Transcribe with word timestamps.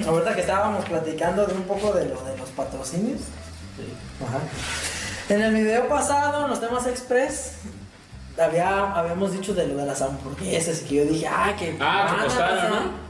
ahorita 0.06 0.34
que 0.34 0.40
estábamos 0.40 0.84
platicando 0.84 1.46
de 1.46 1.54
un 1.54 1.62
poco 1.62 1.92
de 1.92 2.06
lo 2.06 2.20
de 2.22 2.36
los 2.36 2.48
patrocinios. 2.50 3.20
Ajá. 4.26 4.38
En 5.28 5.40
el 5.42 5.54
video 5.54 5.88
pasado, 5.88 6.44
en 6.44 6.50
los 6.50 6.60
temas 6.60 6.86
express, 6.86 7.52
había, 8.38 8.92
habíamos 8.92 9.32
dicho 9.32 9.54
de 9.54 9.66
lo 9.68 9.76
de 9.76 9.86
las 9.86 10.02
hamburguesas, 10.02 10.80
que 10.80 10.94
yo 10.96 11.04
dije, 11.04 11.26
ah, 11.28 11.54
que... 11.58 11.76
Ah, 11.80 12.14
que 12.18 12.24
costaron, 12.24 12.56
pasar". 12.56 12.70
¿no? 12.70 13.02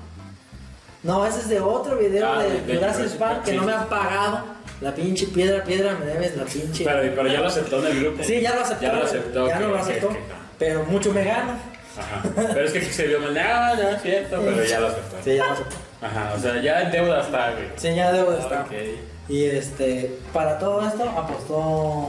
No, 1.03 1.26
ese 1.26 1.40
es 1.40 1.48
de 1.48 1.60
otro 1.60 1.96
video 1.98 2.32
Ah, 2.32 2.42
de, 2.42 2.60
de- 2.60 2.76
Jurassic 2.76 3.18
Park 3.18 3.42
que 3.44 3.50
sí. 3.52 3.56
no 3.56 3.64
me 3.64 3.72
han 3.72 3.88
pagado. 3.88 4.44
La 4.80 4.94
pinche 4.94 5.26
piedra, 5.26 5.64
piedra, 5.64 5.96
me 5.98 6.06
debes 6.06 6.36
la 6.36 6.44
pinche. 6.44 6.84
Pero, 6.84 7.14
pero 7.14 7.26
ya 7.28 7.40
lo 7.40 7.48
aceptó 7.48 7.78
en 7.80 7.86
el 7.96 8.00
grupo. 8.04 8.22
Sí, 8.22 8.40
ya 8.40 8.54
lo 8.54 8.60
aceptó. 8.62 8.82
Ya 8.86 8.92
lo 8.92 9.04
aceptó. 9.04 9.48
Ya 9.48 9.58
no 9.58 9.68
lo 9.68 9.78
aceptó. 9.78 10.08
que- 10.10 10.18
Pero 10.58 10.84
mucho 10.84 11.12
me 11.12 11.24
gana. 11.24 11.58
Ajá. 11.98 12.22
Pero 12.54 12.64
es 12.66 12.72
que 12.72 12.82
se 12.82 13.06
vio 13.08 13.20
mal. 13.20 13.34
No, 13.34 13.74
no 13.76 13.88
es 13.90 14.02
cierto, 14.02 14.40
pero 14.44 14.64
ya 14.64 14.80
lo 14.80 14.86
aceptó. 14.88 15.16
Sí, 15.24 15.36
ya 15.36 15.46
lo 15.46 15.52
aceptó. 15.52 15.76
Ajá, 16.03 16.34
o 16.37 16.39
sea, 16.41 16.61
ya 16.61 16.82
en 16.82 16.91
deuda 16.91 17.21
está, 17.21 17.53
güey. 17.53 17.66
Sí, 17.77 17.95
ya 17.95 18.12
debo 18.12 18.32
de 18.32 18.41
estar. 18.41 18.62
Ok. 18.62 18.73
Y 19.29 19.45
este, 19.45 20.19
para 20.33 20.59
todo 20.59 20.87
esto 20.87 21.09
apostó. 21.09 22.09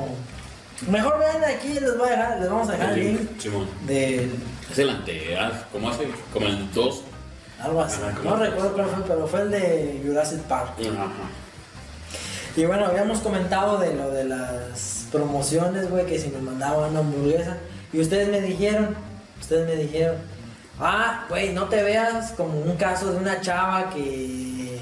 Mejor 0.90 1.20
ven 1.20 1.44
aquí, 1.44 1.80
les 1.80 1.98
voy 1.98 2.08
a 2.08 2.12
dejar, 2.12 2.40
les 2.40 2.50
vamos 2.50 2.70
a 2.70 2.72
dejar 2.74 2.98
el 2.98 3.06
link 3.06 3.40
Simón. 3.40 3.70
del 3.86 4.32
Es 4.70 4.80
el 4.80 4.90
ante, 4.90 5.38
ah, 5.38 5.52
¿cómo 5.72 5.90
hace? 5.90 6.08
Como 6.34 6.48
el 6.48 6.72
2. 6.74 7.04
algo 7.62 7.82
así. 7.82 8.02
Ajá, 8.02 8.20
no 8.24 8.36
recuerdo 8.36 8.74
cuál 8.74 8.88
fue, 8.88 9.04
pero 9.08 9.28
fue 9.28 9.42
el 9.42 9.52
de 9.52 10.02
Jurassic 10.04 10.40
Park. 10.42 10.72
Ajá. 10.80 11.08
Y 12.56 12.66
bueno, 12.66 12.86
habíamos 12.86 13.20
comentado 13.20 13.78
de 13.78 13.96
lo 13.96 14.12
de 14.12 14.26
las 14.26 15.08
promociones, 15.12 15.90
güey, 15.90 16.06
que 16.06 16.20
si 16.20 16.30
nos 16.30 16.42
mandaban 16.42 16.92
una 16.92 17.00
hamburguesa. 17.00 17.58
Y 17.92 18.00
ustedes 18.00 18.28
me 18.30 18.42
dijeron, 18.42 18.96
ustedes 19.40 19.68
me 19.68 19.76
dijeron, 19.76 20.18
ah, 20.84 21.26
güey, 21.30 21.54
no 21.54 21.66
te 21.66 21.82
veas 21.84 22.32
como 22.34 22.60
un 22.60 22.76
caso 22.78 23.12
de 23.12 23.18
una 23.18 23.42
chava 23.42 23.90
que 23.90 24.80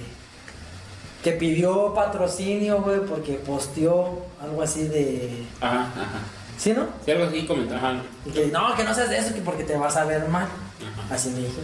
que 1.24 1.34
pidió 1.34 1.94
patrocinio, 1.94 2.82
güey, 2.82 3.02
porque 3.02 3.34
posteó 3.34 4.24
algo 4.42 4.64
así 4.64 4.88
de, 4.88 5.46
Ajá, 5.62 5.82
ajá. 5.82 6.20
¿sí, 6.58 6.74
no? 6.74 6.88
Sí, 7.06 7.12
algo 7.12 7.26
así 7.26 7.46
comenta, 7.46 7.76
ajá. 7.78 8.02
Y 8.26 8.32
que 8.32 8.48
no, 8.48 8.76
que 8.76 8.84
no 8.84 8.94
seas 8.94 9.10
de 9.10 9.18
eso, 9.20 9.34
que 9.34 9.42
porque 9.42 9.64
te 9.64 9.76
vas 9.78 9.96
a 9.98 10.06
ver 10.06 10.28
mal. 10.30 10.46
Ajá. 10.46 11.14
Así 11.14 11.30
me 11.30 11.40
dije. 11.42 11.60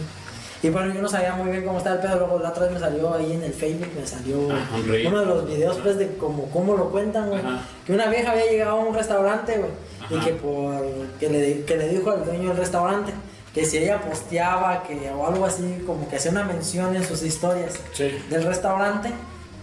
Y 0.62 0.70
bueno, 0.70 0.92
yo 0.94 1.02
no 1.02 1.08
sabía 1.08 1.34
muy 1.34 1.50
bien 1.50 1.64
cómo 1.64 1.78
estaba 1.78 1.96
el 1.96 2.02
pedo. 2.02 2.18
Luego 2.18 2.38
la 2.38 2.50
otra 2.50 2.64
vez 2.64 2.72
me 2.72 2.80
salió 2.80 3.14
ahí 3.14 3.32
en 3.32 3.42
el 3.44 3.52
Facebook, 3.52 3.88
me 3.98 4.06
salió 4.06 4.48
Ajá, 4.52 4.76
reel. 4.86 5.06
uno 5.08 5.20
de 5.20 5.26
los 5.26 5.46
videos 5.48 5.76
pues 5.82 5.98
de 5.98 6.16
cómo, 6.16 6.48
cómo 6.52 6.76
lo 6.76 6.90
cuentan, 6.90 7.28
güey. 7.28 7.42
Que 7.84 7.92
una 7.94 8.06
vieja 8.06 8.30
había 8.32 8.46
llegado 8.46 8.72
a 8.78 8.84
un 8.84 8.94
restaurante, 8.94 9.58
güey. 9.58 9.70
Y 10.10 10.24
que 10.24 10.32
por 10.34 10.82
que 11.18 11.28
le, 11.28 11.64
que 11.64 11.76
le 11.76 11.88
dijo 11.88 12.10
al 12.12 12.24
dueño 12.24 12.48
del 12.50 12.56
restaurante 12.58 13.12
que 13.58 13.66
si 13.66 13.78
ella 13.78 14.00
posteaba 14.00 14.82
que 14.84 15.10
o 15.10 15.26
algo 15.26 15.44
así, 15.44 15.82
como 15.86 16.08
que 16.08 16.16
hacía 16.16 16.30
una 16.30 16.44
mención 16.44 16.94
en 16.94 17.04
sus 17.04 17.22
historias 17.22 17.74
Sí. 17.92 18.10
del 18.30 18.44
restaurante, 18.44 19.10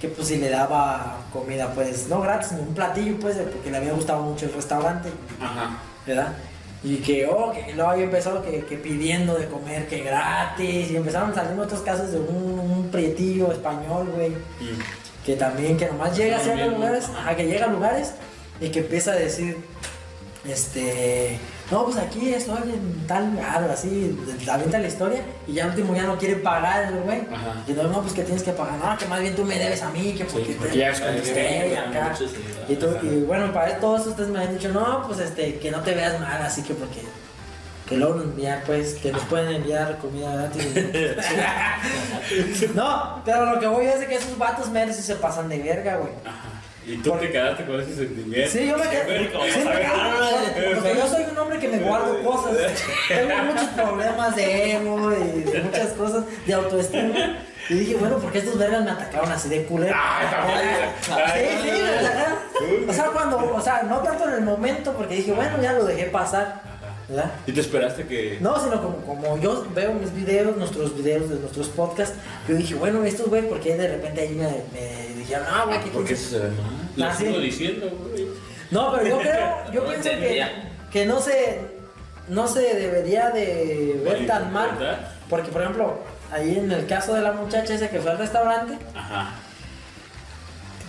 que 0.01 0.09
pues 0.09 0.27
si 0.27 0.37
le 0.37 0.49
daba 0.49 1.17
comida, 1.31 1.71
pues 1.73 2.07
no 2.09 2.19
gratis, 2.21 2.51
un 2.51 2.73
platillo, 2.73 3.17
pues, 3.19 3.37
porque 3.37 3.71
le 3.71 3.77
había 3.77 3.93
gustado 3.93 4.21
mucho 4.21 4.45
el 4.47 4.53
restaurante. 4.53 5.09
Ajá. 5.41 5.77
¿verdad? 6.05 6.33
Y 6.83 6.97
que, 6.97 7.25
oh, 7.25 7.51
que 7.51 7.73
luego 7.73 7.89
había 7.89 8.03
empezado 8.03 8.43
que, 8.43 8.63
que 8.65 8.75
pidiendo 8.77 9.33
de 9.35 9.47
comer, 9.47 9.87
que 9.87 10.01
gratis, 10.03 10.91
y 10.91 10.95
empezaron 10.97 11.31
a 11.31 11.33
salir 11.33 11.59
otros 11.59 11.79
casos 11.81 12.11
de 12.11 12.19
un, 12.19 12.59
un 12.59 12.89
prietillo 12.91 13.51
español, 13.51 14.11
güey, 14.15 14.29
Mm. 14.31 15.25
que 15.25 15.35
también, 15.35 15.77
que 15.77 15.87
nomás 15.87 16.15
llega 16.15 16.37
a 16.37 16.43
bien, 16.43 16.59
¿no? 16.59 16.77
lugares, 16.77 17.05
ajá, 17.17 17.35
que 17.35 17.45
llega 17.47 17.65
a 17.65 17.69
lugares 17.69 18.11
y 18.61 18.69
que 18.69 18.79
empieza 18.79 19.13
a 19.13 19.15
decir, 19.15 19.57
este, 20.47 21.39
no, 21.71 21.85
pues 21.85 21.97
aquí 21.97 22.31
estoy 22.33 22.57
en 22.71 23.07
tal 23.07 23.31
lugar, 23.31 23.63
así, 23.71 24.17
avienta 24.51 24.77
la 24.79 24.87
historia, 24.87 25.21
y 25.47 25.53
ya 25.53 25.63
al 25.63 25.69
último 25.71 25.95
ya 25.95 26.03
no 26.03 26.17
quiere 26.17 26.35
pagar 26.35 26.93
el 26.93 26.99
güey, 27.01 27.21
y 27.67 27.71
no, 27.73 27.83
no, 27.83 28.01
pues 28.01 28.13
que 28.13 28.23
tienes 28.23 28.43
que 28.43 28.51
pagar, 28.51 28.77
no, 28.77 28.97
que 28.97 29.05
más 29.07 29.19
bien 29.21 29.35
tú 29.35 29.43
me 29.43 29.57
debes 29.57 29.81
a 29.81 29.89
mí, 29.89 30.13
que 30.13 30.25
porque, 30.25 30.45
Sí, 30.47 30.53
te- 30.53 30.59
porque 30.59 30.77
ya 30.77 30.91
contesté, 30.91 31.69
y 31.71 31.75
acá. 31.75 32.15
sí, 32.15 32.25
Y, 32.69 32.73
Ajá. 32.75 32.99
y 33.03 33.21
bueno, 33.23 33.51
para 33.53 33.77
todos 33.79 34.05
ustedes 34.07 34.29
me 34.29 34.39
han 34.39 34.53
dicho, 34.55 34.69
no, 34.69 35.03
pues 35.07 35.19
este, 35.19 35.57
que 35.59 35.71
no 35.71 35.81
te 35.81 35.93
veas 35.95 36.19
mal, 36.19 36.41
así 36.41 36.61
que 36.63 36.73
porque. 36.75 37.01
Que 37.87 37.97
luego 37.97 38.15
nos 38.15 38.23
envían, 38.23 38.63
pues, 38.65 38.95
que 38.95 39.11
nos 39.11 39.21
pueden 39.25 39.57
enviar 39.57 39.99
comida 39.99 40.33
gratis. 40.35 40.65
no, 42.75 43.21
pero 43.23 43.45
lo 43.45 43.59
que 43.59 43.67
voy 43.67 43.85
es 43.85 43.99
de 43.99 44.07
que 44.07 44.15
esos 44.15 44.35
vatos 44.39 44.69
meros 44.69 44.95
se 44.95 45.15
pasan 45.15 45.47
de 45.49 45.59
verga, 45.59 45.97
güey. 45.97 46.09
¿Y 46.87 46.97
tú 46.97 47.11
te 47.13 47.31
quedaste 47.31 47.65
con 47.65 47.79
ese 47.81 47.95
sentimiento? 47.95 48.51
Sí, 48.51 48.67
yo 48.67 48.77
me 48.77 48.83
quedé. 48.89 49.31
¿Cómo 49.31 49.43
sí, 49.45 49.57
me 49.57 49.63
sabes? 49.63 49.79
quedé- 50.55 50.75
Porque 50.75 50.95
yo 50.97 51.07
soy 51.07 51.23
un 51.31 51.37
hombre 51.37 51.59
que 51.59 51.67
me 51.67 51.79
guardo 51.79 52.23
cosas. 52.23 52.55
Tengo 53.07 53.37
muchos 53.43 53.67
problemas 53.69 54.35
de 54.35 54.71
ego 54.73 55.11
y 55.13 55.41
de 55.41 55.61
muchas 55.61 55.87
cosas 55.93 56.23
de 56.45 56.53
autoestima. 56.53 57.37
Y 57.69 57.73
dije, 57.73 57.95
bueno, 57.95 58.17
porque 58.19 58.37
estos 58.39 58.59
vergas 58.59 58.83
me 58.83 58.91
atacaron 58.91 59.31
así 59.31 59.49
de 59.49 59.63
culero. 59.65 59.95
Tampoco. 60.29 60.59
Sí, 61.33 61.45
sí, 61.63 61.71
me 61.81 61.89
atacaron. 62.07 62.89
O 62.89 62.93
sea, 62.93 63.05
cuando, 63.05 63.53
o 63.55 63.61
sea, 63.61 63.83
no 63.83 63.97
tanto 63.99 64.27
en 64.29 64.35
el 64.35 64.41
momento, 64.41 64.93
porque 64.93 65.15
dije, 65.15 65.31
bueno, 65.31 65.59
ya 65.61 65.73
lo 65.73 65.85
dejé 65.85 66.05
pasar. 66.05 66.61
¿Verdad? 67.07 67.31
¿Y 67.45 67.51
te 67.51 67.61
esperaste 67.61 68.05
que.? 68.07 68.37
No, 68.41 68.59
sino 68.63 68.81
como, 68.81 68.97
como 68.97 69.37
yo 69.39 69.65
veo 69.75 69.93
mis 69.93 70.13
videos, 70.13 70.57
nuestros 70.57 70.95
videos 70.97 71.29
de 71.29 71.35
nuestros 71.39 71.67
podcasts, 71.69 72.17
yo 72.47 72.55
dije, 72.55 72.73
bueno, 72.75 73.03
estos 73.03 73.27
güey, 73.29 73.43
porque 73.47 73.75
de 73.75 73.87
repente 73.87 74.21
ahí 74.21 74.29
me, 74.29 74.47
me 74.73 75.15
dijeron, 75.15 75.45
ah, 75.49 75.65
güey, 75.67 75.79
que 75.83 75.89
¿Por 75.91 76.03
qué 76.05 76.13
eso 76.13 76.29
se 76.31 76.39
ve 76.39 76.49
mal? 76.49 76.89
Lo 76.95 77.05
Ah, 77.05 77.13
sí. 77.15 77.25
sigo 77.25 77.39
diciendo, 77.39 77.89
güey. 78.11 78.27
No, 78.71 78.91
pero 78.93 79.07
yo 79.07 79.19
creo, 79.19 79.55
yo 79.73 79.81
No 79.83 79.87
pienso 79.89 80.09
que, 80.09 80.45
que 80.91 81.05
no 81.05 81.19
se, 81.19 81.59
no 82.29 82.47
se 82.47 82.61
debería 82.73 83.29
de 83.29 84.01
ver 84.03 84.25
tan 84.25 84.51
mal. 84.51 84.71
¿Verdad? 84.79 85.11
Porque, 85.29 85.51
por 85.51 85.61
ejemplo, 85.61 85.99
ahí 86.31 86.57
en 86.57 86.71
el 86.71 86.87
caso 86.87 87.13
de 87.13 87.21
la 87.21 87.33
muchacha 87.33 87.75
esa 87.75 87.89
que 87.89 87.99
fue 87.99 88.09
al 88.11 88.17
restaurante, 88.17 88.79
Ajá. 88.95 89.31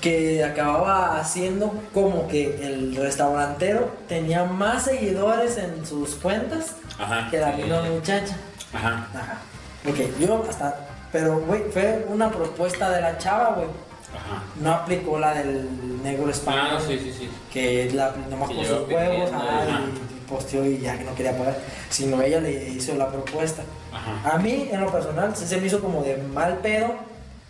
Que 0.07 0.45
acababa 0.45 1.19
haciendo 1.19 1.75
como 1.93 2.29
que 2.29 2.65
el 2.65 2.95
restaurantero 2.95 3.91
tenía 4.07 4.45
más 4.45 4.85
seguidores 4.85 5.59
en 5.59 5.85
sus 5.85 6.15
cuentas 6.15 6.77
Ajá. 6.97 7.27
que 7.29 7.39
la 7.41 7.51
misma 7.51 7.83
muchacha. 7.83 8.37
Ajá. 8.73 9.09
Ajá. 9.13 9.39
Ok, 9.85 9.97
yo 10.21 10.45
hasta. 10.49 10.77
Pero, 11.11 11.41
güey, 11.41 11.65
fue 11.73 12.07
una 12.09 12.31
propuesta 12.31 12.89
de 12.91 13.01
la 13.01 13.19
chava, 13.19 13.55
güey. 13.57 13.67
Ajá. 13.67 14.45
No 14.63 14.75
aplicó 14.75 15.19
la 15.19 15.35
del 15.35 16.01
negro 16.05 16.31
español. 16.31 16.69
Ah, 16.75 16.79
sí, 16.87 17.01
sí, 17.03 17.13
sí. 17.13 17.29
Que 17.53 17.91
la, 17.93 18.15
nomás 18.31 18.49
Que 18.51 18.55
con 18.55 18.65
sus 18.65 18.89
huevos 18.89 19.31
y, 19.33 19.35
y 19.35 20.21
posteó 20.29 20.65
y 20.65 20.79
ya 20.79 20.97
que 20.97 21.03
no 21.03 21.17
quería 21.17 21.37
pagar. 21.37 21.59
Sino 21.91 22.23
ella 22.23 22.39
le 22.41 22.69
hizo 22.69 22.95
la 22.95 23.11
propuesta. 23.11 23.65
Ajá. 23.93 24.37
A 24.37 24.39
mí, 24.39 24.69
en 24.71 24.81
lo 24.83 24.93
personal, 24.93 25.35
sí 25.35 25.45
se 25.49 25.57
me 25.57 25.67
hizo 25.67 25.81
como 25.81 26.05
de 26.05 26.17
mal 26.33 26.59
pedo 26.59 26.95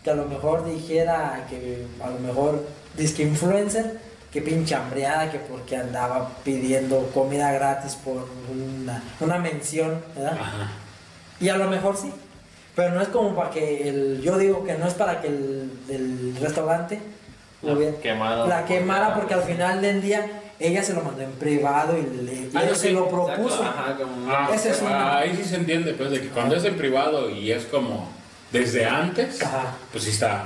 que 0.06 0.10
a 0.12 0.14
lo 0.14 0.26
mejor 0.26 0.64
dijera 0.64 1.44
que 1.50 1.84
a 2.00 2.08
lo 2.10 2.20
mejor 2.20 2.64
disque 2.96 3.24
influencer, 3.24 3.98
que 4.32 4.40
pinche 4.40 4.76
hambreada, 4.76 5.32
que 5.32 5.38
porque 5.40 5.76
andaba 5.76 6.30
pidiendo 6.44 7.10
comida 7.12 7.50
gratis 7.50 7.96
por 7.96 8.28
una, 8.48 9.02
una 9.18 9.38
mención, 9.38 10.00
¿verdad? 10.14 10.38
Ajá. 10.40 10.70
Y 11.40 11.48
a 11.48 11.56
lo 11.56 11.68
mejor 11.68 11.96
sí. 11.96 12.12
Pero 12.76 12.94
no 12.94 13.00
es 13.02 13.08
como 13.08 13.34
para 13.34 13.50
que 13.50 13.88
el. 13.88 14.20
Yo 14.22 14.38
digo 14.38 14.64
que 14.64 14.74
no 14.74 14.86
es 14.86 14.94
para 14.94 15.20
que 15.20 15.26
el, 15.26 15.72
el 15.88 16.36
restaurante 16.40 17.00
La 17.62 17.74
quemara. 18.00 18.46
la 18.46 18.64
quemara, 18.64 19.12
porque 19.16 19.34
al 19.34 19.42
final 19.42 19.82
del 19.82 20.00
día 20.02 20.24
ella 20.60 20.84
se 20.84 20.94
lo 20.94 21.02
mandó 21.02 21.22
en 21.22 21.32
privado 21.32 21.98
y 21.98 22.02
le 22.24 22.48
Ah, 22.54 22.62
se 22.74 22.92
lo 22.92 23.08
propuso. 23.08 23.60
Ajá, 23.60 23.96
como 23.96 24.30
Ah, 24.30 24.50
Ese 24.54 24.70
es 24.70 24.82
ah, 24.82 25.18
ahí 25.18 25.34
sí 25.36 25.42
se 25.42 25.56
entiende, 25.56 25.94
pues, 25.94 26.12
de 26.12 26.20
que 26.20 26.28
cuando 26.28 26.54
es 26.54 26.64
en 26.64 26.76
privado 26.76 27.28
y 27.28 27.50
es 27.50 27.64
como 27.64 28.08
desde 28.60 28.84
antes, 28.86 29.42
Ajá. 29.42 29.74
pues 29.92 30.04
sí 30.04 30.10
está, 30.10 30.44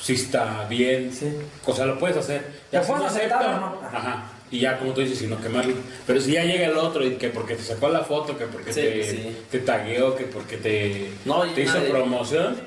sí 0.00 0.14
está 0.14 0.66
bien. 0.68 1.12
Sí. 1.12 1.32
O 1.66 1.74
sea, 1.74 1.86
lo 1.86 1.98
puedes 1.98 2.16
hacer. 2.16 2.44
Si 2.70 2.78
puedes 2.78 3.04
aceptar 3.06 3.42
acepta, 3.42 3.56
o 3.56 3.60
no. 3.60 3.80
Ajá. 3.86 3.96
Ajá. 3.98 4.22
Y 4.52 4.58
ya, 4.60 4.78
como 4.78 4.92
tú 4.92 5.00
dices, 5.02 5.18
si 5.18 5.26
no 5.28 5.40
quemarlo. 5.40 5.74
Pero 6.06 6.20
si 6.20 6.32
ya 6.32 6.42
llega 6.42 6.66
el 6.66 6.76
otro 6.76 7.06
y 7.06 7.12
que 7.12 7.28
porque 7.28 7.54
te 7.54 7.62
sacó 7.62 7.88
la 7.88 8.00
foto, 8.00 8.36
que 8.36 8.46
porque 8.46 8.72
Sí, 8.72 8.80
te, 8.80 9.04
sí. 9.10 9.36
te 9.50 9.58
tagueó, 9.60 10.16
que 10.16 10.24
porque 10.24 10.56
te, 10.56 11.10
No, 11.24 11.46
y 11.46 11.50
te 11.50 11.62
hizo 11.62 11.74
nadie- 11.78 11.90
promoción, 11.90 12.60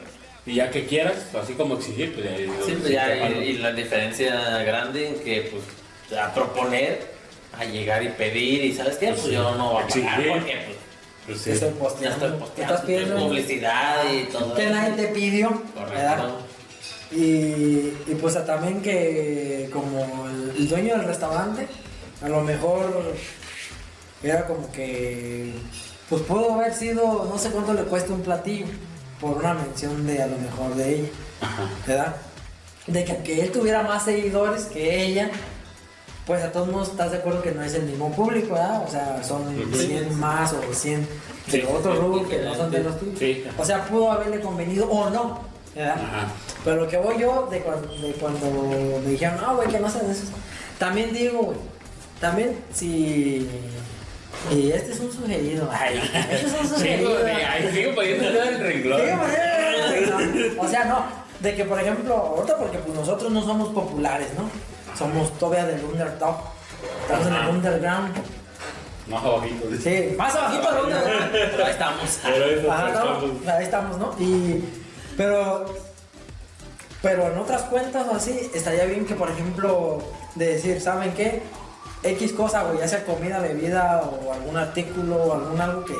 y 0.45 0.55
ya 0.55 0.69
que 0.71 0.85
quieras, 0.85 1.15
así 1.41 1.53
como 1.53 1.75
exigir, 1.75 2.13
pues 2.13 2.25
ya. 2.25 2.37
Sí, 2.65 2.75
pues 2.79 2.89
ya, 2.89 3.29
y, 3.29 3.33
y 3.49 3.53
la 3.57 3.73
diferencia 3.73 4.33
grande 4.63 5.09
en 5.09 5.15
que, 5.19 5.51
pues, 5.51 6.17
a 6.17 6.33
proponer, 6.33 7.01
a 7.57 7.65
llegar 7.65 8.01
y 8.03 8.09
pedir, 8.09 8.63
y 8.63 8.73
¿sabes 8.73 8.95
qué? 8.97 9.07
Pues 9.07 9.21
Sí. 9.23 9.31
yo 9.31 9.53
no 9.55 9.73
voy 9.73 9.83
a 9.83 9.87
pagar 9.87 10.23
porque, 10.39 10.53
pues, 10.65 10.72
Pues 11.25 11.39
sí. 11.41 11.51
Estoy 11.51 11.69
ya 11.69 11.75
posteando. 11.79 12.25
estoy 12.25 12.41
Estás 12.63 12.71
posteando, 12.79 12.85
pidiendo 12.85 13.27
publicidad 13.27 14.03
y 14.11 14.23
todo. 14.25 14.53
que 14.55 14.69
nadie 14.69 14.91
te 14.93 15.07
pidió. 15.09 15.61
¿verdad? 15.89 16.17
Correcto. 16.17 16.37
Y, 17.11 17.93
y 18.07 18.17
pues 18.19 18.35
a- 18.35 18.45
también 18.45 18.81
que 18.81 19.69
como 19.71 20.27
el, 20.27 20.53
el 20.57 20.67
dueño 20.69 20.97
del 20.97 21.05
restaurante, 21.05 21.67
a 22.21 22.27
lo 22.29 22.41
mejor 22.41 23.13
era 24.23 24.45
como 24.47 24.71
que, 24.71 25.53
pues 26.09 26.21
pudo 26.23 26.53
haber 26.53 26.73
sido, 26.73 27.27
no 27.31 27.37
sé 27.37 27.49
cuánto 27.51 27.73
le 27.73 27.83
cuesta 27.83 28.13
un 28.13 28.21
platillo, 28.21 28.65
por 29.21 29.37
una 29.37 29.53
mención 29.53 30.05
de 30.07 30.21
a 30.23 30.27
lo 30.27 30.37
mejor 30.37 30.75
de 30.75 30.95
ella, 30.95 31.07
Ajá. 31.41 31.69
¿verdad? 31.87 32.15
De 32.87 33.05
que 33.05 33.11
aunque 33.13 33.41
él 33.41 33.51
tuviera 33.51 33.83
más 33.83 34.03
seguidores 34.05 34.63
que 34.65 35.03
ella, 35.05 35.29
pues 36.25 36.43
a 36.43 36.51
todos 36.51 36.69
modos 36.69 36.89
estás 36.89 37.11
de 37.11 37.17
acuerdo 37.17 37.41
que 37.41 37.51
no 37.51 37.63
es 37.63 37.73
el 37.73 37.83
mismo 37.83 38.11
público, 38.13 38.53
¿verdad? 38.53 38.83
O 38.87 38.91
sea, 38.91 39.21
son 39.23 39.41
Ujú. 39.59 39.75
100 39.75 40.19
más 40.19 40.53
o 40.53 40.73
100 40.73 41.01
de 41.01 41.07
Sí, 41.51 41.63
otro 41.69 41.95
rubro 41.95 42.27
que 42.29 42.39
no 42.41 42.55
son 42.55 42.71
de 42.71 42.79
los 42.83 42.97
tuyos. 42.99 43.19
Sí. 43.19 43.43
O 43.57 43.65
sea, 43.65 43.83
pudo 43.85 44.11
haberle 44.11 44.39
convenido 44.39 44.89
o 44.89 45.09
no. 45.09 45.39
¿verdad? 45.75 45.95
Ajá. 45.95 46.27
Pero 46.63 46.77
lo 46.77 46.87
que 46.87 46.97
voy 46.97 47.19
yo 47.19 47.47
de 47.51 47.59
cuando, 47.59 47.87
de 47.93 48.11
cuando 48.13 48.45
me 49.03 49.09
dijeron, 49.11 49.41
no, 49.41 49.55
güey, 49.57 49.67
que 49.67 49.79
no 49.79 49.89
seas 49.89 50.05
de 50.07 50.13
eso. 50.13 50.23
También 50.79 51.11
digo, 51.13 51.41
güey, 51.43 51.57
también 52.21 52.57
si. 52.73 53.49
Y 54.51 54.71
este 54.71 54.91
es 54.93 54.99
un 54.99 55.11
sugerido. 55.11 55.69
Ay, 55.71 55.97
este 56.31 56.45
es 56.47 56.53
un 56.53 56.59
Sigo, 56.67 56.75
sugerido. 56.77 57.15
de- 57.23 57.31
ay, 57.33 57.71
sigo 57.73 57.95
poniendo 57.95 58.23
el 58.43 58.59
renglón. 58.59 59.01
güey, 59.01 60.57
O 60.59 60.67
sea, 60.69 60.85
no, 60.85 61.03
de 61.39 61.55
que 61.55 61.65
por 61.65 61.79
ejemplo, 61.79 62.15
ahorita 62.15 62.57
porque 62.57 62.77
pues 62.77 62.95
nosotros 62.97 63.31
no 63.31 63.41
somos 63.43 63.69
populares, 63.73 64.27
¿no? 64.37 64.43
Somos 64.97 65.31
todavía 65.39 65.65
del 65.65 65.83
underdog. 65.85 66.37
Estamos 67.01 67.27
en 67.27 67.33
el 67.33 67.47
underground. 67.49 68.15
Más 69.07 69.23
abajito. 69.23 69.65
Sí, 69.81 70.15
más 70.17 70.35
abajito 70.35 70.71
del 70.71 70.83
underground. 70.83 71.31
Pero 71.31 71.65
ahí 71.65 71.71
estamos. 71.71 72.19
Pero 72.23 72.71
Ajá, 72.71 72.87
estamos- 72.89 73.23
estamos- 73.23 73.47
ahí 73.47 73.63
estamos, 73.63 73.97
¿no? 73.97 74.15
Y, 74.19 74.63
pero, 75.17 75.65
pero 77.01 77.27
en 77.31 77.37
otras 77.37 77.63
cuentas 77.63 78.07
o 78.11 78.15
así, 78.15 78.49
estaría 78.53 78.85
bien 78.85 79.05
que, 79.05 79.15
por 79.15 79.29
ejemplo, 79.29 80.01
de 80.35 80.47
decir, 80.53 80.79
¿saben 80.81 81.13
qué? 81.13 81.41
X 82.03 82.33
cosa, 82.33 82.63
güey, 82.63 82.79
ya 82.79 82.87
sea 82.87 83.05
comida, 83.05 83.39
bebida 83.39 84.01
o 84.03 84.33
algún 84.33 84.57
artículo 84.57 85.15
o 85.15 85.33
algún 85.33 85.59
algo 85.61 85.85
que, 85.85 85.93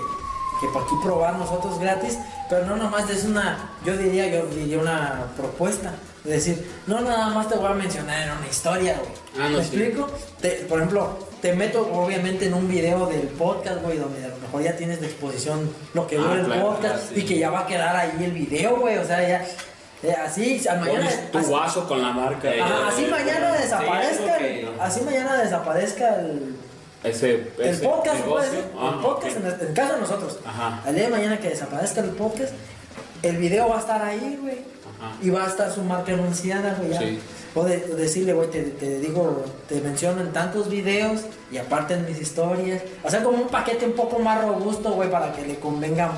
que 0.66 0.74
por 0.74 0.84
aquí 0.84 0.96
probar 1.04 1.36
nosotros 1.36 1.80
gratis, 1.80 2.18
pero 2.50 2.66
no 2.66 2.76
nomás 2.78 3.10
es 3.10 3.24
una, 3.26 3.58
yo 3.86 3.96
diría, 3.98 4.28
yo 4.28 4.46
diría 4.48 4.80
una 4.80 5.26
propuesta. 5.38 5.92
Es 6.26 6.32
decir, 6.32 6.72
no 6.88 7.02
nada 7.02 7.28
más 7.30 7.50
te 7.50 7.56
voy 7.56 7.66
a 7.68 7.74
mencionar 7.74 8.24
en 8.28 8.32
una 8.38 8.48
historia, 8.48 8.96
güey. 8.98 9.12
Ah, 9.46 9.50
no, 9.50 9.58
¿Me 9.58 9.64
sí. 9.66 9.76
explico? 9.76 10.10
Te- 10.40 10.66
por 10.70 10.78
ejemplo, 10.80 11.20
te 11.42 11.52
meto 11.54 11.82
obviamente 11.92 12.46
en 12.46 12.54
un 12.54 12.68
video 12.70 13.08
del 13.08 13.28
podcast, 13.28 13.82
güey, 13.84 13.98
donde 13.98 14.24
a 14.24 14.30
lo 14.30 14.38
mejor 14.38 14.62
ya 14.64 14.74
tienes 14.78 15.02
de 15.02 15.08
exposición 15.08 15.70
lo 15.94 16.08
que 16.08 16.16
Ah, 16.16 16.20
dura 16.22 16.40
el 16.40 16.46
claro, 16.46 16.70
podcast 16.70 17.10
sí. 17.10 17.20
y 17.20 17.26
que 17.26 17.38
ya 17.40 17.50
va 17.50 17.60
a 17.62 17.68
quedar 17.68 17.94
ahí 17.96 18.24
el 18.24 18.32
video, 18.32 18.78
güey. 18.78 18.98
O 19.00 19.06
sea, 19.06 19.28
ya. 19.28 19.46
eh, 20.04 20.14
así, 20.26 20.62
mañana. 20.66 20.86
Pones 20.92 21.32
tu 21.32 21.38
así, 21.40 21.52
vaso 21.52 21.88
con 21.90 22.02
la 22.02 22.12
marca. 22.12 22.50
Ajá, 22.50 22.88
así 22.88 23.06
mañana 23.08 23.52
Sí, 23.58 24.66
Así 24.80 25.02
mañana 25.02 25.36
desaparezca 25.38 26.16
el. 26.22 26.56
Ese, 27.04 27.52
El 27.58 27.66
ese 27.66 27.84
podcast, 27.86 28.20
negocio. 28.20 28.32
puede 28.34 28.50
ser, 28.50 28.64
Ah, 28.80 28.92
el 28.96 29.02
podcast, 29.02 29.38
en, 29.38 29.46
el, 29.46 29.68
el 29.68 29.74
caso 29.74 29.94
de 29.96 30.00
nosotros. 30.02 30.40
Ajá. 30.46 30.82
Al 30.86 30.96
día 30.96 31.04
de 31.06 31.10
mañana 31.10 31.38
que 31.40 31.50
desaparezca 31.50 32.02
el 32.02 32.12
podcast, 32.12 32.54
el 33.22 33.38
video 33.38 33.68
va 33.70 33.78
a 33.78 33.80
estar 33.80 34.02
ahí, 34.02 34.38
güey. 34.42 34.58
Y 35.22 35.30
va 35.30 35.44
a 35.44 35.48
estar 35.48 35.70
su 35.70 35.82
marca 35.84 36.14
anunciada, 36.14 36.76
güey. 36.82 36.98
Sí. 36.98 37.20
O 37.56 37.66
de, 37.66 37.86
o 37.92 37.96
decirle, 37.96 38.32
güey, 38.34 38.50
te, 38.50 38.62
te 38.64 39.00
digo, 39.00 39.44
te 39.68 39.82
menciono 39.82 40.22
en 40.22 40.32
tantos 40.32 40.70
videos 40.70 41.22
y 41.52 41.58
aparte 41.58 41.94
en 41.96 42.06
mis 42.06 42.20
historias. 42.22 42.82
O 43.04 43.10
sea, 43.12 43.22
como 43.22 43.38
un 43.38 43.48
paquete 43.50 43.86
un 43.86 43.94
poco 43.94 44.20
más 44.20 44.42
robusto, 44.42 44.92
güey, 44.94 45.12
para 45.12 45.34
que 45.34 45.46
le 45.46 45.60
convenga 45.60 46.12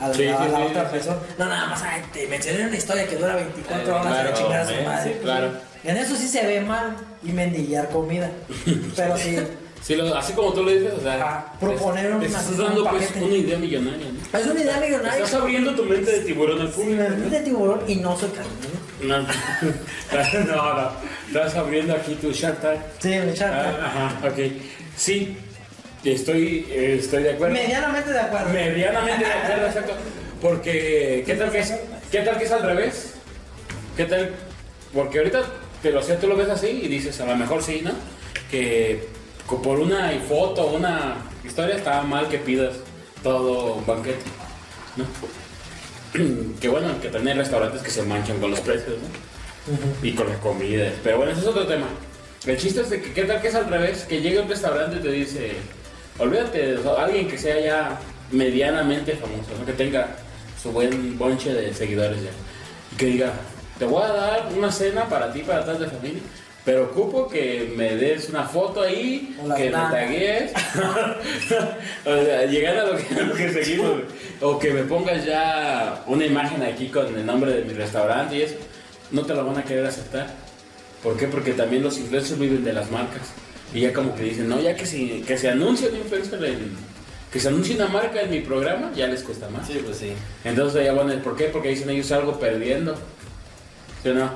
a 0.00 0.08
la, 0.08 0.14
Sí, 0.14 0.26
a 0.26 0.38
sí, 0.42 0.48
la 0.50 0.56
sí, 0.58 0.62
otra 0.70 0.90
persona. 0.90 1.16
No, 1.38 1.44
nada 1.46 1.66
más, 1.68 1.82
ay, 1.82 2.02
te 2.12 2.26
mencioné 2.26 2.66
una 2.66 2.76
historia 2.76 3.06
que 3.06 3.16
dura 3.16 3.36
24 3.36 3.86
Eh, 3.86 3.90
horas 4.00 4.40
y 4.40 4.44
claro, 4.44 4.62
a 4.62 4.66
su 4.66 4.72
eh, 4.72 4.84
madre. 4.86 5.18
claro. 5.22 5.50
En 5.84 5.96
eso 5.98 6.16
sí 6.16 6.26
se 6.26 6.46
ve 6.46 6.60
mal 6.62 6.96
y 7.22 7.32
mendigar 7.32 7.90
comida. 7.90 8.30
Pero 8.96 9.16
sí. 9.18 9.36
Sí, 9.82 9.96
lo- 9.96 10.14
así 10.14 10.32
como 10.34 10.52
tú 10.52 10.62
lo 10.62 10.70
dices, 10.70 10.92
o 10.96 11.00
sea, 11.00 11.44
proponer 11.58 12.12
un- 12.14 12.22
estás 12.22 12.56
dando 12.56 12.84
un 12.84 12.90
pues 12.90 13.10
una 13.20 13.34
idea 13.34 13.58
millonaria, 13.58 14.06
¿no? 14.32 14.38
Es 14.38 14.46
una 14.46 14.60
idea 14.60 14.76
millonaria. 14.80 15.24
Estás 15.24 15.34
abriendo 15.40 15.74
tu 15.74 15.84
mente 15.84 16.10
de 16.12 16.20
tiburón 16.20 16.60
al 16.60 16.68
público. 16.70 17.02
me 17.02 17.08
metí 17.10 17.30
de 17.30 17.40
tiburón 17.40 17.80
y 17.88 17.96
no 17.96 18.16
soy 18.16 18.30
carnívoro. 18.30 18.82
No, 19.02 19.18
no, 20.44 20.74
no, 20.74 20.90
estás 21.26 21.56
abriendo 21.56 21.92
aquí 21.94 22.14
tu 22.14 22.30
Shark 22.30 22.60
Tank. 22.60 22.78
Sí, 23.00 23.08
me 23.08 23.30
echaron. 23.32 23.56
Ah, 23.82 24.12
Ajá, 24.20 24.28
ok. 24.28 24.38
Sí, 24.96 25.36
estoy, 26.04 26.66
eh, 26.70 26.98
estoy 27.00 27.24
de 27.24 27.32
acuerdo. 27.32 27.54
Medianamente 27.54 28.12
de 28.12 28.20
acuerdo. 28.20 28.50
Medianamente 28.52 29.24
de 29.24 29.32
acuerdo, 29.32 29.66
exacto. 29.66 29.92
Porque, 30.40 31.24
¿qué 31.26 31.34
tal 31.34 31.50
que 31.50 31.58
es, 31.58 31.74
qué 32.12 32.20
tal 32.20 32.38
que 32.38 32.44
es 32.44 32.52
al 32.52 32.62
revés? 32.62 33.14
¿Qué 33.96 34.04
tal? 34.04 34.30
Porque 34.94 35.18
ahorita, 35.18 35.42
te 35.82 35.90
lo 35.90 36.00
sé, 36.02 36.14
tú 36.16 36.28
lo 36.28 36.36
ves 36.36 36.48
así 36.50 36.68
y 36.68 36.86
dices, 36.86 37.20
a 37.20 37.26
lo 37.26 37.34
mejor 37.34 37.60
sí, 37.62 37.80
¿no? 37.82 37.90
Que 38.50 39.08
por 39.60 39.80
una 39.80 40.10
foto, 40.28 40.66
una 40.68 41.16
historia, 41.44 41.76
está 41.76 42.02
mal 42.02 42.28
que 42.28 42.38
pidas 42.38 42.76
todo 43.22 43.74
un 43.74 43.86
banquete, 43.86 44.22
¿no? 44.96 45.04
que 46.60 46.68
bueno, 46.68 46.88
que 47.00 47.08
también 47.08 47.36
hay 47.36 47.42
restaurantes 47.42 47.82
que 47.82 47.90
se 47.90 48.02
manchan 48.02 48.38
con 48.38 48.50
los 48.50 48.60
precios, 48.60 48.96
¿no? 48.98 50.06
Y 50.06 50.12
con 50.12 50.28
las 50.28 50.38
comidas. 50.38 50.92
Pero 51.02 51.18
bueno, 51.18 51.32
ese 51.32 51.42
es 51.42 51.46
otro 51.46 51.66
tema. 51.66 51.86
El 52.46 52.56
chiste 52.56 52.80
es 52.80 52.90
de 52.90 53.00
que 53.00 53.12
qué 53.12 53.24
tal 53.24 53.40
que 53.40 53.48
es 53.48 53.54
al 53.54 53.68
revés, 53.68 54.04
que 54.04 54.20
llegue 54.20 54.38
a 54.38 54.42
un 54.42 54.48
restaurante 54.48 54.96
y 54.96 55.00
te 55.00 55.12
dice, 55.12 55.52
olvídate, 56.18 56.82
sea, 56.82 56.92
alguien 56.94 57.28
que 57.28 57.38
sea 57.38 57.60
ya 57.60 58.00
medianamente 58.32 59.12
famoso, 59.12 59.50
¿no? 59.58 59.64
que 59.64 59.72
tenga 59.72 60.08
su 60.60 60.72
buen 60.72 61.16
bonche 61.18 61.52
de 61.54 61.72
seguidores 61.72 62.22
ya, 62.22 62.30
y 62.92 62.96
que 62.96 63.06
diga, 63.06 63.32
te 63.78 63.84
voy 63.84 64.02
a 64.02 64.08
dar 64.08 64.48
una 64.56 64.72
cena 64.72 65.08
para 65.08 65.32
ti, 65.32 65.42
para 65.42 65.64
toda 65.64 65.78
tu 65.78 65.96
familia. 65.96 66.22
Pero 66.64 66.84
ocupo 66.84 67.28
que 67.28 67.72
me 67.76 67.96
des 67.96 68.28
una 68.28 68.44
foto 68.44 68.82
ahí, 68.82 69.36
que 69.56 69.64
me 69.64 69.70
tagues, 69.90 70.52
o 72.06 72.24
sea, 72.24 72.46
llegando 72.46 72.82
a 72.82 72.86
lo 72.86 72.96
que, 72.96 73.14
lo 73.22 73.34
que 73.34 73.52
seguimos, 73.52 73.90
o 74.40 74.58
que 74.58 74.70
me 74.72 74.82
pongas 74.84 75.24
ya 75.24 76.02
una 76.06 76.24
imagen 76.24 76.62
aquí 76.62 76.86
con 76.88 77.06
el 77.18 77.26
nombre 77.26 77.52
de 77.52 77.64
mi 77.64 77.72
restaurante 77.72 78.36
y 78.36 78.42
eso, 78.42 78.54
no 79.10 79.22
te 79.26 79.34
lo 79.34 79.44
van 79.44 79.58
a 79.58 79.64
querer 79.64 79.84
aceptar. 79.86 80.28
¿Por 81.02 81.16
qué? 81.16 81.26
Porque 81.26 81.52
también 81.52 81.82
los 81.82 81.98
influencers 81.98 82.38
viven 82.38 82.62
de 82.62 82.72
las 82.72 82.90
marcas. 82.92 83.22
Y 83.74 83.80
ya 83.80 83.92
como 83.92 84.14
que 84.14 84.22
dicen, 84.22 84.48
no, 84.48 84.60
ya 84.60 84.76
que, 84.76 84.86
si, 84.86 85.22
que 85.26 85.36
se 85.36 85.48
anuncie 85.50 85.88
un 85.88 85.96
influencer, 85.96 86.44
en- 86.44 86.76
que 87.32 87.40
se 87.40 87.48
anuncie 87.48 87.74
una 87.74 87.88
marca 87.88 88.20
en 88.20 88.30
mi 88.30 88.40
programa, 88.40 88.92
ya 88.94 89.08
les 89.08 89.22
cuesta 89.24 89.48
más. 89.48 89.66
Sí, 89.66 89.80
pues 89.84 89.96
sí. 89.96 90.12
Entonces 90.44 90.84
ya 90.84 90.92
van 90.92 91.10
el 91.10 91.18
por 91.18 91.34
qué, 91.34 91.44
porque 91.46 91.70
dicen 91.70 91.90
ellos 91.90 92.12
algo 92.12 92.38
perdiendo. 92.38 92.94
¿Sí 94.02 94.10
o 94.10 94.14
no? 94.14 94.30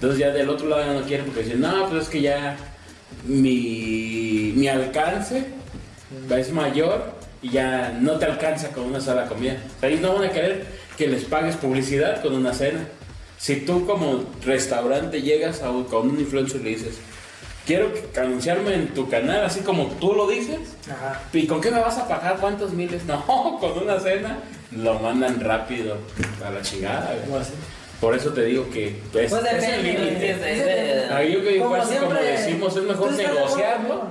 Entonces 0.00 0.18
ya 0.18 0.30
del 0.30 0.48
otro 0.48 0.66
lado 0.68 0.82
ya 0.82 0.94
no 0.98 1.02
quieren 1.06 1.26
porque 1.26 1.42
dicen, 1.42 1.60
no, 1.60 1.86
pues 1.90 2.04
es 2.04 2.08
que 2.08 2.22
ya 2.22 2.56
mi, 3.26 4.52
mi 4.56 4.68
alcance 4.68 5.44
es 6.30 6.52
mayor 6.52 7.12
y 7.42 7.50
ya 7.50 7.96
no 8.00 8.12
te 8.18 8.24
alcanza 8.26 8.68
con 8.70 8.84
una 8.84 9.00
sola 9.00 9.26
comida. 9.26 9.56
O 9.76 9.80
sea, 9.80 9.88
ellos 9.88 10.00
no 10.02 10.14
van 10.14 10.24
a 10.24 10.30
querer 10.32 10.66
que 10.96 11.06
les 11.06 11.24
pagues 11.24 11.56
publicidad 11.56 12.22
con 12.22 12.34
una 12.34 12.52
cena. 12.52 12.80
Si 13.38 13.56
tú 13.56 13.86
como 13.86 14.24
restaurante 14.44 15.22
llegas 15.22 15.62
a 15.62 15.70
un- 15.70 15.84
con 15.84 16.08
un 16.10 16.20
influencer 16.20 16.60
y 16.60 16.64
le 16.64 16.70
dices, 16.70 16.98
quiero 17.66 17.90
anunciarme 18.18 18.74
en 18.74 18.88
tu 18.94 19.08
canal 19.08 19.44
así 19.44 19.60
como 19.60 19.86
tú 20.00 20.12
lo 20.14 20.26
dices, 20.28 20.58
Ajá. 20.90 21.20
¿Y 21.32 21.46
con 21.46 21.60
qué 21.60 21.70
me 21.70 21.80
vas 21.80 21.96
a 21.98 22.08
pagar? 22.08 22.36
¿Cuántos 22.38 22.72
miles? 22.72 23.02
No, 23.06 23.58
con 23.60 23.78
una 23.82 23.98
cena 24.00 24.38
lo 24.76 24.98
mandan 24.98 25.40
rápido 25.40 25.96
a 26.44 26.50
la 26.50 26.60
chingada. 26.62 27.14
¿Cómo 27.24 27.36
así? 27.38 27.52
Por 28.00 28.16
eso 28.16 28.32
te 28.32 28.44
digo 28.46 28.70
que 28.70 28.96
pues, 29.12 29.30
Pues 29.30 29.44
es 29.44 29.64
el 29.64 29.82
límite. 29.82 30.30
es 30.30 30.38
Es 30.42 31.10
Ahí 31.10 31.32
yo 31.34 31.42
que 31.42 31.58
Como 31.58 31.76
igual, 31.76 31.80
como 31.82 31.92
siempre, 31.92 32.22
decimos, 32.24 32.76
es 32.76 32.82
mejor 32.82 33.08
¿tú 33.08 33.14
estás 33.14 33.16
de 33.18 33.24
acuerdo 33.26 33.44
negociarlo. 33.46 34.02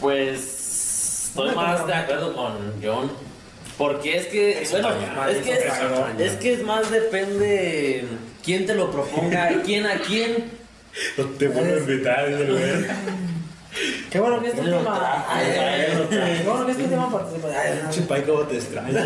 Pues 0.00 1.24
estoy 1.28 1.48
No 1.50 1.56
más 1.56 1.86
de 1.86 1.94
acuerdo 1.94 2.34
con 2.34 2.52
John. 2.82 3.10
Porque 3.76 4.16
es 4.16 4.26
que, 4.26 4.62
Eso 4.62 4.80
bueno, 4.80 4.90
es 5.28 5.38
que 5.38 5.52
es, 5.52 5.64
es 6.18 6.32
que 6.34 6.52
es 6.52 6.62
más 6.62 6.92
depende 6.92 8.04
quién 8.44 8.66
te 8.66 8.74
lo 8.74 8.92
proponga, 8.92 9.48
quién 9.64 9.86
a 9.86 9.98
quién. 9.98 10.52
Te 11.38 11.50
pongo 11.50 11.74
a 11.74 11.78
invitar, 11.78 12.30
güey. 12.30 12.86
Qué 14.14 14.20
bueno 14.20 14.40
que 14.40 14.46
este 14.46 14.62
tema. 14.62 15.26
Qué 16.08 16.42
bueno 16.46 16.66
que 16.66 16.70
este 16.70 16.84
tema 16.84 17.10
participa. 17.10 17.48
Ay, 17.48 17.82
no. 18.00 18.06
Pai, 18.06 18.22
cómo 18.22 18.42
te 18.42 18.54
extraño. 18.58 18.96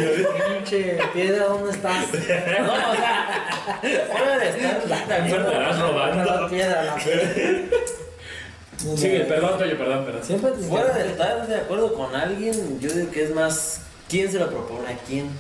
Pinche 0.55 0.99
piedra, 1.15 1.45
¿dónde 1.47 1.71
estás? 1.71 2.05
No, 2.13 2.73
o 2.75 2.95
sea, 2.95 3.81
fuera 4.13 4.39
de 4.39 4.49
estar 4.51 4.87
de 4.87 5.15
acuerdo. 5.15 5.47
estarás 5.51 5.81
robando. 5.81 6.25
La 6.43 6.49
piedra, 6.51 6.83
la 6.85 6.95
piedra. 6.97 7.31
Sigue, 8.99 9.21
perdón, 9.21 9.59
Toyo, 9.59 9.79
perdón, 9.79 10.05
perdón. 10.05 10.23
Siempre 10.25 10.51
Fuera 10.53 10.93
de 10.93 11.07
estar 11.09 11.47
de 11.47 11.57
acuerdo 11.57 11.95
con 11.95 12.15
alguien, 12.15 12.79
yo 12.79 12.91
digo 12.91 13.11
que 13.11 13.25
es 13.25 13.35
más 13.35 13.81
quién 14.11 14.31
se 14.31 14.39
lo 14.39 14.51
propone 14.51 14.93
a 14.93 14.97
quién. 15.07 15.31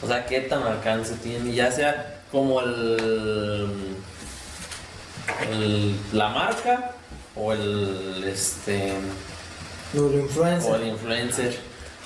O 0.00 0.06
sea, 0.06 0.24
qué 0.26 0.42
tan 0.42 0.62
alcance 0.62 1.14
tiene, 1.16 1.52
ya 1.52 1.72
sea 1.72 2.20
como 2.30 2.60
el, 2.60 3.66
el- 5.50 5.96
la 6.12 6.28
marca 6.28 6.92
o 7.36 7.52
el 7.52 8.24
este 8.26 8.92
o 9.94 10.06
el 10.76 10.88
influencer. 10.88 11.56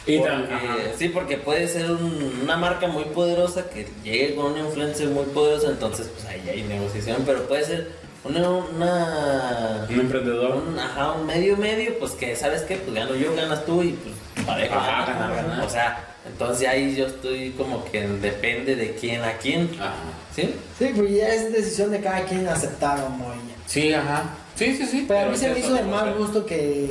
Y 0.06 0.18
Porque- 0.18 0.32
tam- 0.32 0.44
ajá. 0.52 0.76
sí, 0.96 1.08
porque 1.08 1.36
puede 1.38 1.66
ser 1.66 1.90
un- 1.90 2.40
una 2.44 2.56
marca 2.56 2.86
muy 2.86 3.04
poderosa 3.06 3.68
que 3.68 3.88
llegue 4.04 4.36
con 4.36 4.52
un 4.52 4.58
influencer 4.58 5.08
muy 5.08 5.24
poderoso, 5.24 5.68
entonces 5.70 6.06
pues 6.14 6.24
ahí 6.26 6.48
hay 6.48 6.62
negociación, 6.62 7.24
pero 7.26 7.42
puede 7.48 7.64
ser 7.64 7.90
una, 8.22 8.48
una 8.48 9.86
Un 9.90 10.00
emprendedor. 10.00 10.62
un, 10.68 10.78
ajá, 10.78 11.12
un 11.12 11.26
medio 11.26 11.56
medio, 11.56 11.98
pues 11.98 12.12
que 12.12 12.36
sabes 12.36 12.62
qué, 12.62 12.76
pues 12.76 12.94
gano 12.94 13.16
yo, 13.16 13.34
ganas 13.34 13.64
tú 13.66 13.82
y 13.82 13.92
pues 13.92 14.46
parejo. 14.46 14.74
Ajá, 14.76 15.00
¿no? 15.00 15.06
ganar, 15.06 15.36
ganar. 15.48 15.64
O 15.66 15.68
sea, 15.70 16.04
entonces 16.24 16.68
ahí 16.68 16.94
yo 16.94 17.06
estoy 17.08 17.50
como 17.52 17.84
que 17.86 18.06
depende 18.06 18.76
de 18.76 18.94
quién 18.94 19.22
a 19.24 19.32
quién. 19.38 19.70
Ajá. 19.80 19.92
¿Sí? 20.36 20.54
Sí, 20.78 20.92
pues 20.94 21.10
ya 21.10 21.28
es 21.34 21.52
decisión 21.52 21.90
de 21.90 22.00
cada 22.00 22.24
quien 22.26 22.46
aceptar 22.46 23.00
o 23.00 23.08
no. 23.08 23.34
y 23.34 23.38
ya. 23.48 23.54
Sí, 23.66 23.92
ajá. 23.92 24.24
Sí, 24.56 24.74
sí, 24.74 24.86
sí. 24.86 25.04
Pero 25.06 25.28
a 25.28 25.30
mí 25.30 25.36
se 25.36 25.50
me 25.50 25.58
hizo 25.58 25.74
de 25.74 25.82
mal 25.82 26.14
gusto 26.14 26.46
que. 26.46 26.88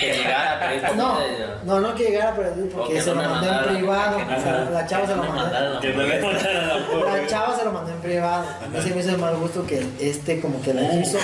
Que 0.00 0.14
llegara 0.16 0.56
a 0.56 0.68
pedir 0.68 0.96
No, 0.96 1.18
no, 1.64 1.80
no 1.80 1.94
que 1.94 2.04
llegara 2.04 2.30
a 2.30 2.36
pedir 2.36 2.70
porque 2.70 2.94
que 2.94 3.02
se 3.02 3.14
lo 3.14 3.16
mandé 3.16 3.48
en 3.48 3.76
privado. 3.76 4.18
la 4.72 4.86
chava 4.86 5.06
se 5.06 5.14
lo 5.16 5.22
mandó. 5.22 5.80
Que 5.80 5.92
no 5.92 6.02
le 6.02 6.20
la 6.20 7.26
chava 7.26 7.56
se 7.56 7.64
lo 7.64 7.72
mandó 7.72 7.92
en 7.92 8.00
privado. 8.00 8.46
A 8.64 8.68
mí 8.68 8.82
se 8.82 8.94
me 8.94 9.00
hizo 9.00 9.10
de 9.10 9.18
mal 9.18 9.36
gusto 9.36 9.66
que 9.66 9.86
este 10.00 10.40
como 10.40 10.60
que 10.62 10.72
la 10.72 10.90
quiso 10.90 11.18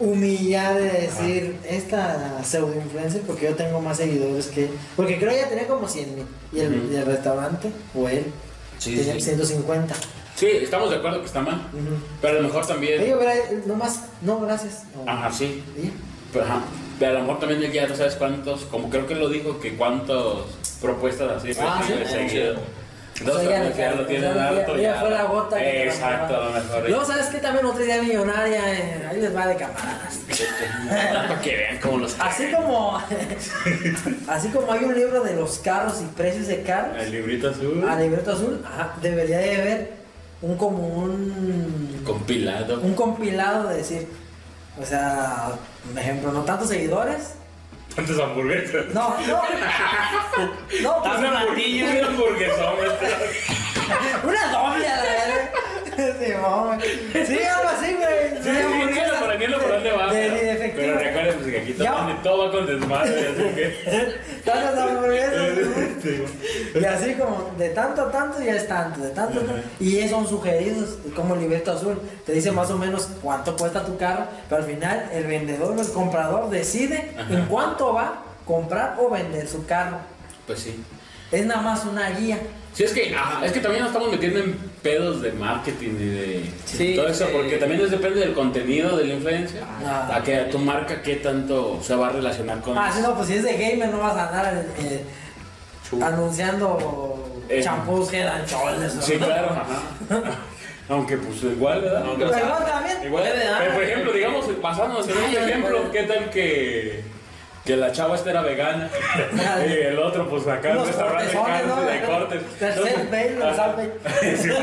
humillar 0.00 0.74
de 0.74 0.90
decir 0.90 1.56
esta 1.68 2.42
pseudo 2.42 2.74
influencer 2.74 3.22
porque 3.22 3.44
yo 3.44 3.54
tengo 3.54 3.80
más 3.80 3.98
seguidores 3.98 4.48
que 4.48 4.68
porque 4.96 5.16
creo 5.16 5.30
que 5.30 5.38
ella 5.38 5.48
tenía 5.48 5.68
como 5.68 5.86
100 5.86 6.16
mil 6.16 6.26
y 6.52 6.58
el, 6.58 7.06
restaurante 7.06 7.70
o 7.94 8.08
él 8.08 8.24
Sí, 8.78 8.96
tenía 8.96 9.14
sí. 9.14 9.20
150 9.20 9.94
Sí, 10.42 10.48
estamos 10.60 10.90
de 10.90 10.96
acuerdo 10.96 11.20
que 11.20 11.26
está 11.26 11.40
mal. 11.40 11.62
Pero 12.20 12.38
a 12.38 12.40
lo 12.40 12.48
mejor 12.48 12.66
también. 12.66 13.00
Ella 13.00 13.16
hubiera 13.16 13.34
nomás 13.64 14.06
no 14.22 14.40
gracias 14.40 14.82
no. 14.96 15.08
Ajá, 15.08 15.30
sí. 15.30 15.62
Ya. 15.80 15.90
Pero, 16.32 16.44
ajá. 16.46 16.60
Pero 16.98 17.10
a 17.12 17.14
lo 17.14 17.20
mejor 17.20 17.38
también 17.38 17.70
ya 17.72 17.86
no 17.86 17.94
sabes 17.94 18.16
cuántos, 18.16 18.62
como 18.64 18.90
creo 18.90 19.06
que 19.06 19.14
lo 19.14 19.28
dijo, 19.28 19.60
que 19.60 19.76
cuántas 19.76 20.16
propuestas 20.80 21.30
así 21.36 21.52
Ah, 21.60 21.80
sí. 21.86 21.92
seguido. 22.10 22.54
O 22.54 23.18
Entonces, 23.20 23.48
sea, 23.48 23.58
como 23.62 23.72
que 23.72 23.78
ya 23.78 23.90
le- 23.90 23.96
lo 23.96 24.06
tienen 24.06 24.30
ella 24.32 24.94
ya. 24.94 25.00
fue 25.00 25.10
la 25.10 25.24
gota 25.24 25.58
que 25.58 25.84
Exacto, 25.84 26.36
a 26.36 26.44
lo 26.46 26.50
mejor. 26.50 26.88
Luego, 26.88 27.04
¿sabes 27.04 27.26
qué? 27.26 27.38
También 27.38 27.66
otra 27.66 27.84
idea 27.84 28.02
millonaria, 28.02 28.74
eh, 28.74 29.06
ahí 29.08 29.20
les 29.20 29.36
va 29.36 29.46
de 29.46 29.54
camaradas. 29.56 30.18
Para 30.88 31.40
que 31.40 31.56
vean 31.56 31.78
cómo 31.80 31.98
los. 31.98 32.16
Así 32.18 32.50
como, 32.50 32.98
así 34.28 34.48
como 34.48 34.72
hay 34.72 34.84
un 34.84 34.94
libro 34.96 35.22
de 35.22 35.36
los 35.36 35.58
carros 35.58 36.00
y 36.02 36.06
precios 36.16 36.48
de 36.48 36.62
carros, 36.62 36.96
El 37.00 37.12
librito 37.12 37.50
azul. 37.50 37.84
a 37.88 37.94
libreto 38.00 38.32
azul, 38.32 38.60
ajá, 38.66 38.94
debería 39.00 39.38
de 39.38 39.54
haber 39.56 40.01
un 40.42 40.56
como 40.56 40.78
un, 40.88 42.02
Compilado. 42.04 42.80
un 42.80 42.94
compilado 42.94 43.68
de 43.68 43.76
decir, 43.76 44.08
o 44.80 44.84
sea, 44.84 45.50
por 45.88 45.98
ejemplo, 46.00 46.32
no 46.32 46.42
tantos 46.42 46.68
seguidores. 46.68 47.34
¿Cuántas 47.94 48.18
hamburguesas? 48.18 48.86
No, 48.94 49.10
no. 49.26 49.42
No, 50.82 51.02
pues, 51.02 51.18
Una 51.18 51.40
hamburguesa, 51.40 51.92
una 52.00 52.08
hamburguesón. 52.08 52.74
una 54.24 54.52
doble 54.52 54.88
a 54.88 54.96
la 54.96 55.02
verga. 55.02 55.50
Sí, 55.94 56.32
mamá. 56.40 56.78
Sí, 56.80 57.38
algo 57.42 57.68
así, 57.68 57.92
güey. 57.94 58.42
Sí, 58.42 58.48
Una 58.48 58.58
sí, 58.60 58.64
hamburguesa 58.64 59.04
sí, 59.10 59.20
para 59.20 59.34
mí 59.38 59.46
no 59.46 59.58
por 59.58 59.68
dónde 59.68 59.90
va. 59.92 60.06
De, 60.12 60.20
pero- 60.22 60.34
de 60.34 60.52
efectivo. 60.52 60.82
Pero 60.86 60.98
recuerden 60.98 61.34
pues, 61.34 61.44
que 61.44 61.50
aquí 61.62 61.74
Ya. 61.78 62.20
todo 62.22 62.46
va 62.46 62.50
con 62.52 62.66
desmadre, 62.66 63.28
así 63.28 63.54
que. 63.54 64.12
Tantas 64.44 64.76
hamburguesas, 64.78 65.48
¿no? 66.74 66.80
Y 66.80 66.84
así 66.84 67.14
como 67.14 67.50
de 67.58 67.68
tanto 67.70 68.02
a 68.02 68.10
tanto 68.10 68.40
ya 68.42 68.54
es 68.56 68.66
tanto, 68.68 69.00
de 69.00 69.10
tanto 69.10 69.40
a 69.40 69.42
tanto. 69.44 69.62
Y 69.80 69.98
esos 69.98 70.10
son 70.10 70.28
sugeridos, 70.28 70.98
como 71.14 71.34
el 71.34 71.40
libreto 71.40 71.72
azul. 71.72 72.00
Te 72.26 72.32
dice 72.32 72.50
más 72.52 72.70
o 72.70 72.78
menos 72.78 73.08
cuánto 73.22 73.56
cuesta 73.56 73.84
tu 73.84 73.96
carro, 73.96 74.24
pero 74.48 74.62
al 74.62 74.68
final 74.68 75.08
el 75.12 75.24
vendedor 75.26 75.76
o 75.76 75.80
el 75.80 75.88
comprador 75.92 76.50
decide 76.50 77.12
Ajá. 77.18 77.32
en 77.32 77.46
cuánto 77.46 77.92
va 77.94 78.02
a 78.02 78.22
comprar 78.46 78.96
o 78.98 79.08
vender 79.10 79.46
su 79.48 79.64
carro. 79.66 79.98
Pues 80.46 80.58
sí. 80.60 80.82
Es 81.32 81.46
nada 81.46 81.62
más 81.62 81.84
una 81.84 82.10
guía. 82.10 82.38
Sí, 82.74 82.84
es 82.84 82.92
que, 82.92 83.14
es 83.44 83.52
que 83.52 83.60
también 83.60 83.82
nos 83.82 83.90
estamos 83.92 84.10
metiendo 84.10 84.38
en 84.40 84.54
pedos 84.82 85.20
de 85.22 85.32
marketing 85.32 85.90
y 85.90 86.04
de 86.06 86.50
Sí, 86.64 86.94
todo 86.96 87.08
eso, 87.08 87.26
porque 87.32 87.56
también 87.58 87.80
es 87.82 87.90
depende 87.90 88.20
del 88.20 88.32
contenido 88.32 88.96
de 88.96 89.04
la 89.04 89.14
influencia, 89.14 89.60
Ah. 89.84 90.10
a 90.16 90.22
que 90.22 90.36
tu 90.50 90.58
marca 90.58 91.02
qué 91.02 91.16
tanto 91.16 91.80
se 91.82 91.94
va 91.94 92.08
a 92.08 92.10
relacionar 92.12 92.60
con 92.60 92.76
Ah, 92.78 92.90
sí, 92.94 93.00
no, 93.02 93.14
pues 93.14 93.28
si 93.28 93.34
es 93.34 93.42
de 93.44 93.52
gamer 93.58 93.90
no 93.90 93.98
vas 93.98 94.16
a 94.16 94.28
andar 94.28 94.64
eh, 94.78 95.04
anunciando 96.02 97.42
Eh. 97.48 97.60
champús 97.62 98.12
and 98.14 98.46
Shoulders. 98.48 98.94
¿no? 98.94 99.02
Sí, 99.02 99.16
claro, 99.18 99.50
ajá. 99.50 99.66
Aunque 100.88 101.16
pues 101.16 101.42
igual, 101.44 101.80
¿verdad? 101.82 102.02
Aunque, 102.06 102.24
Pero 102.24 102.30
o 102.30 102.34
sea, 102.34 102.42
igual 102.44 102.64
también. 102.66 102.96
Igual, 103.06 103.22
Puede, 103.24 103.44
pero 103.58 103.74
por 103.74 103.82
ejemplo, 103.84 104.12
digamos, 104.12 104.62
basándonos 104.62 105.08
en 105.08 105.14
ya, 105.32 105.46
ejemplo. 105.48 105.90
¿qué 105.92 106.02
tal 106.02 106.30
que, 106.30 107.02
que 107.64 107.76
la 107.76 107.92
chava 107.92 108.16
esta 108.16 108.30
era 108.30 108.42
vegana? 108.42 108.90
y 109.66 109.72
el 109.72 109.98
otro, 109.98 110.28
pues 110.28 110.46
acá 110.46 110.72
en 110.72 110.78
un 110.78 110.86
restaurante 110.86 111.34
¿no? 111.66 111.82
de 111.82 112.00
cortes. 112.02 112.42
Tercer 112.58 113.08
Entonces. 113.12 113.92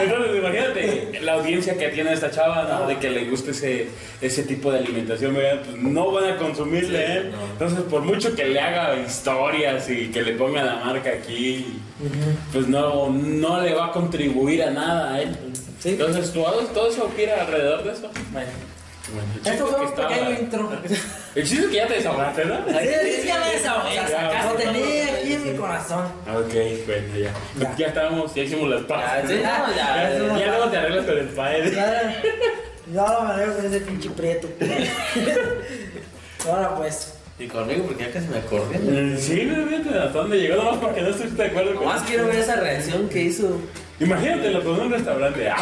Entonces, 0.00 0.36
imagínate 0.36 1.20
la 1.20 1.34
audiencia 1.34 1.76
que 1.76 1.88
tiene 1.88 2.12
esta 2.12 2.30
chava, 2.30 2.64
¿no? 2.64 2.86
De 2.86 2.96
que 2.98 3.10
le 3.10 3.24
guste 3.26 3.50
ese, 3.50 3.88
ese 4.20 4.42
tipo 4.44 4.72
de 4.72 4.78
alimentación 4.78 5.34
vegana, 5.34 5.60
pues 5.64 5.76
no 5.76 6.10
van 6.12 6.32
a 6.32 6.36
consumirle, 6.36 7.06
Sí, 7.06 7.12
¿eh? 7.12 7.30
no. 7.30 7.44
Entonces, 7.52 7.80
por 7.90 8.02
mucho 8.02 8.34
que 8.34 8.46
le 8.46 8.60
haga 8.60 8.96
historias 8.96 9.88
y 9.90 10.08
que 10.08 10.22
le 10.22 10.32
ponga 10.32 10.62
la 10.62 10.76
marca 10.76 11.10
aquí, 11.10 11.80
pues 12.52 12.66
no, 12.66 13.10
no 13.10 13.60
le 13.60 13.74
va 13.74 13.86
a 13.86 13.92
contribuir 13.92 14.62
a 14.62 14.70
nada 14.70 15.14
a 15.14 15.20
él. 15.22 15.36
Sí. 15.80 15.90
Entonces, 15.90 16.32
todo, 16.32 16.50
todo 16.68 16.90
eso 16.90 17.10
gira 17.16 17.42
alrededor 17.42 17.84
de 17.84 17.92
eso. 17.92 18.10
Bueno. 18.32 18.48
Bueno, 19.12 19.28
Esto 19.44 19.66
fue 19.66 19.70
es 19.70 19.74
un 19.74 19.80
que 19.80 19.86
estaba- 19.86 20.08
pequeño 20.08 20.30
intro. 20.40 20.70
El 21.34 21.44
chiste 21.48 21.64
es 21.64 21.70
que 21.70 21.76
ya 21.76 21.86
te 21.86 21.94
desahogaste, 21.94 22.44
¿no? 22.46 22.56
Sí, 22.66 22.88
sí, 23.22 23.26
ya 23.28 23.38
me 23.40 23.52
desahogué. 23.52 23.94
Ya, 23.94 24.02
Lo 24.02 24.58
ya. 24.58 24.64
tenía 24.64 25.04
aquí 25.14 25.32
en 25.34 25.52
mi 25.52 25.58
corazón. 25.58 26.04
Ok, 26.26 26.54
bueno, 26.86 27.16
ya. 27.16 27.32
Ya. 27.58 27.76
Ya, 27.76 27.86
estábamos, 27.86 28.34
ya 28.34 28.42
hicimos 28.42 28.68
las 28.70 28.80
Ya, 28.82 28.86
paces. 28.88 29.30
sí, 29.30 29.36
no, 29.36 29.42
ya, 29.42 29.76
Ya, 29.76 30.10
ya. 30.10 30.38
ya 30.38 30.46
luego 30.48 30.64
te 30.70 30.76
arreglas 30.76 31.04
con 31.06 31.18
el 31.18 31.28
padre. 31.28 31.70
Ya, 31.72 32.22
ya 32.92 33.12
lo 33.12 33.20
manejo 33.22 33.52
con 33.54 33.66
ese 33.66 33.80
pinche 33.80 34.10
prieto. 34.10 34.48
Ahora 36.48 36.74
pues. 36.76 37.14
Y 37.38 37.46
conmigo, 37.46 37.84
porque 37.86 38.04
ya 38.04 38.10
casi 38.12 38.26
me 38.28 38.38
acordé. 38.38 38.76
Eh, 38.82 39.16
Sí, 39.16 39.44
no, 39.44 39.64
fíjate 39.68 39.90
hasta 39.96 40.08
dónde 40.18 40.38
llegó, 40.38 40.56
nomás 40.56 40.78
porque 40.78 41.02
no 41.02 41.08
estoy 41.08 41.28
de 41.30 41.44
acuerdo 41.44 41.74
con 41.76 41.84
Nomás 41.84 42.02
quiero 42.02 42.26
ver 42.26 42.36
esa 42.36 42.56
reacción 42.56 43.08
que 43.08 43.20
hizo. 43.22 43.60
Imagínate, 44.00 44.50
lo 44.50 44.64
con 44.64 44.80
un 44.80 44.90
restaurante. 44.92 45.48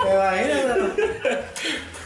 Ah, 0.00 0.32
Me 0.36 0.42
imagino, 0.42 0.94